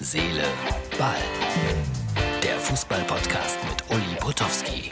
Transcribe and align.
Seele, 0.00 0.44
Ball. 0.96 1.16
Der 2.40 2.56
Fußball-Podcast 2.60 3.58
mit 3.68 3.82
Uli 3.90 4.14
Potowski. 4.20 4.90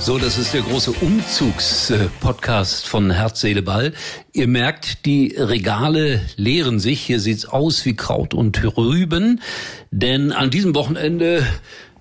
So, 0.00 0.16
das 0.16 0.38
ist 0.38 0.54
der 0.54 0.62
große 0.62 0.92
Umzugs-Podcast 0.92 2.88
von 2.88 3.10
Herz, 3.10 3.42
Seele, 3.42 3.60
Ball. 3.60 3.92
Ihr 4.32 4.48
merkt, 4.48 5.04
die 5.04 5.34
Regale 5.36 6.22
leeren 6.36 6.80
sich. 6.80 7.02
Hier 7.02 7.20
sieht's 7.20 7.44
aus 7.44 7.84
wie 7.84 7.94
Kraut 7.94 8.32
und 8.32 8.78
Rüben. 8.78 9.42
Denn 9.90 10.32
an 10.32 10.48
diesem 10.48 10.74
Wochenende 10.74 11.46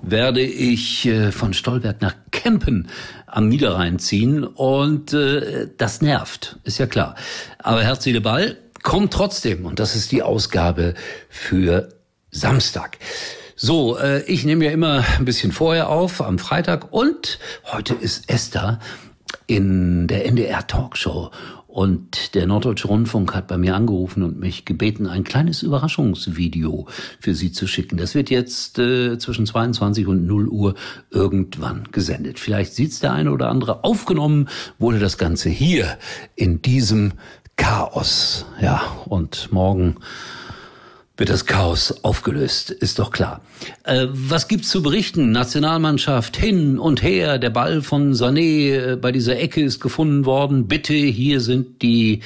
werde 0.01 0.41
ich 0.41 1.05
äh, 1.05 1.31
von 1.31 1.53
Stolberg 1.53 2.01
nach 2.01 2.15
Kempen 2.31 2.89
am 3.25 3.49
Niederrhein 3.49 3.99
ziehen 3.99 4.43
und 4.43 5.13
äh, 5.13 5.69
das 5.77 6.01
nervt, 6.01 6.57
ist 6.63 6.79
ja 6.79 6.87
klar. 6.87 7.15
Aber 7.59 7.83
Herz, 7.83 8.03
Seele, 8.03 8.21
Ball 8.21 8.57
kommt 8.83 9.13
trotzdem 9.13 9.65
und 9.65 9.79
das 9.79 9.95
ist 9.95 10.11
die 10.11 10.23
Ausgabe 10.23 10.93
für 11.29 11.89
Samstag. 12.31 12.97
So, 13.55 13.97
äh, 13.97 14.23
ich 14.23 14.45
nehme 14.45 14.65
ja 14.65 14.71
immer 14.71 15.03
ein 15.17 15.25
bisschen 15.25 15.51
vorher 15.51 15.89
auf, 15.89 16.21
am 16.21 16.39
Freitag 16.39 16.93
und 16.93 17.39
heute 17.65 17.93
ist 17.93 18.29
Esther 18.29 18.79
in 19.47 20.07
der 20.07 20.25
NDR 20.25 20.65
Talkshow 20.65 21.31
und 21.69 22.33
der 22.33 22.47
Norddeutsche 22.47 22.87
Rundfunk 22.87 23.35
hat 23.35 23.47
bei 23.47 23.55
mir 23.55 23.75
angerufen 23.75 24.23
und 24.23 24.39
mich 24.39 24.65
gebeten, 24.65 25.05
ein 25.05 25.23
kleines 25.23 25.61
Überraschungsvideo 25.61 26.87
für 27.19 27.35
Sie 27.35 27.51
zu 27.51 27.67
schicken. 27.67 27.97
Das 27.97 28.15
wird 28.15 28.31
jetzt 28.31 28.79
äh, 28.79 29.19
zwischen 29.19 29.45
22 29.45 30.07
und 30.07 30.25
0 30.25 30.47
Uhr 30.47 30.73
irgendwann 31.11 31.87
gesendet. 31.91 32.39
Vielleicht 32.39 32.73
sieht's 32.73 32.99
der 33.01 33.13
eine 33.13 33.31
oder 33.31 33.49
andere. 33.49 33.83
Aufgenommen 33.83 34.49
wurde 34.79 34.97
das 34.97 35.19
Ganze 35.19 35.49
hier 35.49 35.99
in 36.35 36.63
diesem 36.63 37.13
Chaos. 37.55 38.47
Ja, 38.59 38.81
und 39.05 39.51
morgen 39.51 39.97
wird 41.19 41.29
das 41.29 41.45
Chaos 41.45 42.03
aufgelöst, 42.03 42.71
ist 42.71 42.97
doch 42.99 43.11
klar. 43.11 43.41
Äh, 43.83 44.07
was 44.09 44.47
gibt's 44.47 44.69
zu 44.69 44.81
berichten? 44.81 45.31
Nationalmannschaft 45.31 46.37
hin 46.37 46.79
und 46.79 47.03
her, 47.03 47.37
der 47.37 47.49
Ball 47.49 47.81
von 47.81 48.13
Sané 48.13 48.93
äh, 48.93 48.95
bei 48.95 49.11
dieser 49.11 49.37
Ecke 49.37 49.61
ist 49.61 49.79
gefunden 49.79 50.25
worden. 50.25 50.67
Bitte, 50.67 50.93
hier 50.93 51.41
sind 51.41 51.81
die 51.81 52.21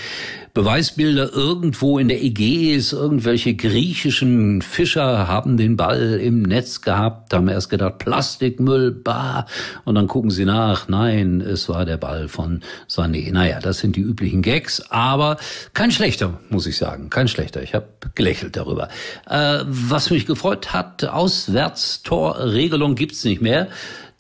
Beweisbilder 0.53 1.33
irgendwo 1.33 1.97
in 1.97 2.09
der 2.09 2.23
Ägäis, 2.23 2.93
irgendwelche 2.93 3.55
griechischen 3.55 4.61
Fischer 4.61 5.27
haben 5.27 5.57
den 5.57 5.77
Ball 5.77 6.19
im 6.21 6.43
Netz 6.43 6.81
gehabt, 6.81 7.33
haben 7.33 7.47
erst 7.47 7.71
gedacht, 7.71 7.97
Plastikmüll, 7.97 8.91
bah, 8.91 9.47
und 9.83 9.95
dann 9.95 10.05
gucken 10.05 10.29
sie 10.29 10.45
nach, 10.45 10.87
nein, 10.87 11.41
es 11.41 11.69
war 11.69 11.85
der 11.85 11.97
Ball 11.97 12.27
von 12.27 12.61
Sané. 12.87 13.31
Naja, 13.31 13.59
das 13.61 13.79
sind 13.79 13.95
die 13.95 14.01
üblichen 14.01 14.43
Gags, 14.43 14.91
aber 14.91 15.37
kein 15.73 15.89
schlechter, 15.89 16.39
muss 16.49 16.67
ich 16.67 16.77
sagen, 16.77 17.09
kein 17.09 17.27
schlechter. 17.27 17.63
Ich 17.63 17.73
habe 17.73 17.87
gelächelt 18.13 18.55
darüber. 18.55 18.89
Äh, 19.27 19.61
was 19.65 20.11
mich 20.11 20.27
gefreut 20.27 20.71
hat, 20.71 21.03
Auswärtstorregelung 21.03 22.93
gibt's 22.93 23.23
nicht 23.23 23.41
mehr 23.41 23.69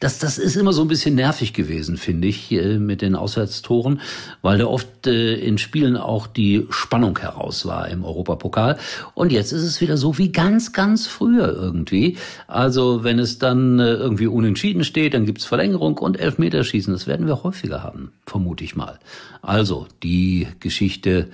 das, 0.03 0.19
das 0.19 0.37
ist 0.37 0.57
immer 0.57 0.73
so 0.73 0.81
ein 0.81 0.89
bisschen 0.89 1.15
nervig 1.15 1.53
gewesen, 1.53 1.95
finde 1.95 2.27
ich, 2.27 2.51
mit 2.51 3.01
den 3.01 3.15
Auswärtstoren, 3.15 4.01
weil 4.41 4.57
da 4.57 4.65
oft 4.65 5.07
äh, 5.07 5.35
in 5.35 5.57
Spielen 5.57 5.95
auch 5.95 6.27
die 6.27 6.67
Spannung 6.71 7.17
heraus 7.17 7.65
war 7.65 7.87
im 7.87 8.03
Europapokal. 8.03 8.77
Und 9.13 9.31
jetzt 9.31 9.53
ist 9.53 9.63
es 9.63 9.79
wieder 9.79 9.95
so 9.95 10.17
wie 10.17 10.33
ganz, 10.33 10.73
ganz 10.73 11.07
früher 11.07 11.53
irgendwie. 11.53 12.17
Also 12.47 13.05
wenn 13.05 13.17
es 13.17 13.39
dann 13.39 13.79
äh, 13.79 13.93
irgendwie 13.93 14.27
unentschieden 14.27 14.83
steht, 14.83 15.13
dann 15.13 15.25
gibt's 15.25 15.45
Verlängerung 15.45 15.97
und 15.97 16.19
Elfmeterschießen. 16.19 16.91
Das 16.91 17.07
werden 17.07 17.25
wir 17.25 17.43
häufiger 17.43 17.81
haben, 17.81 18.11
vermute 18.25 18.65
ich 18.65 18.75
mal. 18.75 18.99
Also 19.41 19.87
die 20.03 20.47
Geschichte 20.59 21.29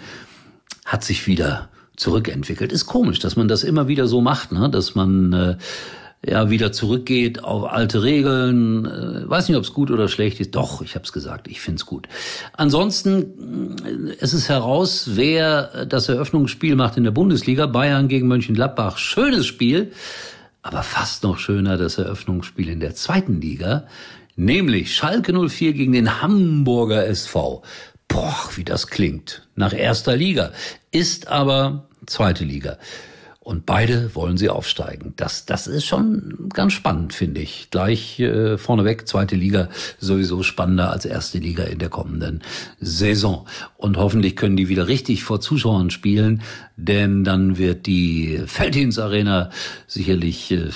hat 0.85 1.03
sich 1.03 1.25
wieder 1.25 1.69
zurückentwickelt. 1.95 2.71
Ist 2.71 2.85
komisch, 2.85 3.17
dass 3.17 3.35
man 3.35 3.47
das 3.47 3.63
immer 3.63 3.87
wieder 3.87 4.05
so 4.05 4.21
macht, 4.21 4.51
ne? 4.51 4.69
dass 4.69 4.93
man 4.93 5.33
äh, 5.33 5.57
ja 6.25 6.49
wieder 6.49 6.71
zurückgeht 6.71 7.43
auf 7.43 7.71
alte 7.71 8.03
Regeln. 8.03 8.85
Äh, 8.85 9.29
weiß 9.29 9.47
nicht, 9.47 9.57
ob 9.57 9.63
es 9.63 9.73
gut 9.73 9.89
oder 9.89 10.07
schlecht 10.07 10.39
ist. 10.39 10.55
Doch, 10.55 10.81
ich 10.81 10.95
habe 10.95 11.05
es 11.05 11.13
gesagt, 11.13 11.47
ich 11.47 11.61
find's 11.61 11.85
gut. 11.85 12.07
Ansonsten, 12.53 13.77
äh, 13.85 14.15
es 14.19 14.33
ist 14.33 14.49
heraus, 14.49 15.11
wer 15.13 15.85
das 15.85 16.09
Eröffnungsspiel 16.09 16.75
macht 16.75 16.97
in 16.97 17.03
der 17.03 17.11
Bundesliga. 17.11 17.67
Bayern 17.67 18.07
gegen 18.07 18.27
Mönchengladbach. 18.27 18.97
Schönes 18.97 19.45
Spiel, 19.45 19.91
aber 20.61 20.83
fast 20.83 21.23
noch 21.23 21.39
schöner 21.39 21.77
das 21.77 21.97
Eröffnungsspiel 21.97 22.69
in 22.69 22.79
der 22.79 22.95
zweiten 22.95 23.39
Liga. 23.39 23.85
Nämlich 24.35 24.95
Schalke 24.95 25.33
04 25.33 25.73
gegen 25.73 25.93
den 25.93 26.21
Hamburger 26.21 27.05
SV. 27.05 27.61
Boah, 28.07 28.49
wie 28.55 28.63
das 28.63 28.87
klingt. 28.87 29.47
Nach 29.55 29.73
erster 29.73 30.15
Liga. 30.15 30.51
Ist 30.91 31.27
aber 31.27 31.87
zweite 32.07 32.43
Liga. 32.43 32.77
Und 33.49 33.65
beide 33.65 34.13
wollen 34.13 34.37
sie 34.37 34.47
aufsteigen. 34.47 35.13
Das, 35.15 35.47
das 35.47 35.65
ist 35.65 35.83
schon 35.83 36.49
ganz 36.53 36.71
spannend, 36.73 37.13
finde 37.13 37.41
ich. 37.41 37.69
Gleich 37.71 38.19
äh, 38.19 38.59
vorneweg, 38.59 39.07
zweite 39.07 39.35
Liga 39.35 39.69
sowieso 39.97 40.43
spannender 40.43 40.91
als 40.91 41.05
erste 41.05 41.39
Liga 41.39 41.63
in 41.63 41.79
der 41.79 41.89
kommenden 41.89 42.43
Saison. 42.79 43.47
Und 43.75 43.97
hoffentlich 43.97 44.35
können 44.35 44.55
die 44.55 44.69
wieder 44.69 44.87
richtig 44.87 45.23
vor 45.23 45.41
Zuschauern 45.41 45.89
spielen, 45.89 46.43
denn 46.77 47.23
dann 47.23 47.57
wird 47.57 47.87
die 47.87 48.39
Feldhins 48.45 48.99
Arena 48.99 49.49
sicherlich 49.87 50.51
äh, 50.51 50.69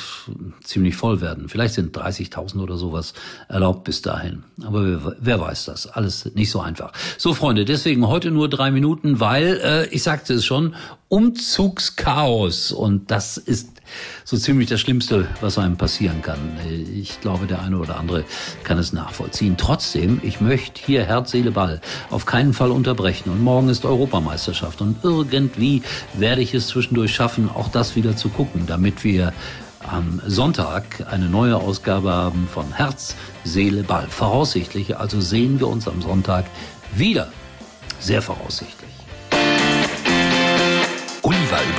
ziemlich 0.64 0.96
voll 0.96 1.22
werden. 1.22 1.50
Vielleicht 1.50 1.76
sind 1.76 1.96
30.000 1.96 2.60
oder 2.60 2.78
sowas 2.78 3.14
erlaubt 3.50 3.84
bis 3.84 4.02
dahin. 4.02 4.46
Aber 4.64 4.84
wer, 4.84 5.16
wer, 5.20 5.40
weiß 5.40 5.66
das? 5.66 5.86
Alles 5.86 6.34
nicht 6.34 6.50
so 6.50 6.60
einfach. 6.60 6.92
So, 7.20 7.36
Freunde, 7.36 7.66
deswegen 7.66 8.08
heute 8.08 8.32
nur 8.32 8.50
drei 8.50 8.72
Minuten, 8.72 9.20
weil, 9.20 9.60
äh, 9.64 9.86
ich 9.90 10.02
sagte 10.02 10.34
es 10.34 10.44
schon, 10.44 10.74
Umzugschaos. 11.14 12.72
Und 12.72 13.12
das 13.12 13.38
ist 13.38 13.70
so 14.26 14.36
ziemlich 14.36 14.68
das 14.68 14.82
Schlimmste, 14.82 15.28
was 15.42 15.60
einem 15.60 15.78
passieren 15.78 16.24
kann. 16.24 16.40
Ich 16.92 17.22
glaube, 17.22 17.46
der 17.46 17.62
eine 17.62 17.78
oder 17.78 18.00
andere 18.00 18.26
kann 18.64 18.80
es 18.80 18.94
nachvollziehen. 18.94 19.56
Trotzdem, 19.56 20.20
ich 20.24 20.42
möchte 20.42 20.82
hier 20.84 21.06
Herz, 21.06 21.30
Seele, 21.30 21.52
Ball 21.52 21.82
auf 22.10 22.26
keinen 22.26 22.52
Fall 22.52 22.72
unterbrechen. 22.72 23.30
Und 23.30 23.44
morgen 23.44 23.70
ist 23.70 23.86
Europameisterschaft. 23.86 24.82
Und 24.82 25.04
irgendwie 25.04 25.84
werde 26.16 26.42
ich 26.42 26.56
es 26.56 26.66
zwischendurch 26.66 27.14
schaffen, 27.14 27.48
auch 27.48 27.70
das 27.70 27.96
wieder 27.96 28.16
zu 28.16 28.30
gucken, 28.30 28.64
damit 28.66 29.04
wir 29.04 29.34
am 29.82 30.20
Sonntag 30.26 31.06
eine 31.12 31.30
neue 31.30 31.58
Ausgabe 31.58 32.12
haben 32.12 32.48
von 32.52 32.74
Herz, 32.74 33.16
Seele, 33.44 33.84
Ball. 33.84 34.08
Voraussichtlich, 34.10 34.98
also 34.98 35.22
sehen 35.22 35.60
wir 35.60 35.68
uns 35.68 35.88
am 35.88 36.02
Sonntag 36.02 36.46
wieder. 36.96 37.32
Sehr 38.00 38.24
voraussichtlich 38.24 38.83